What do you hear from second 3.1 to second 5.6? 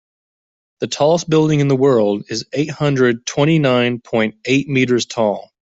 twenty nine point eight meters tall.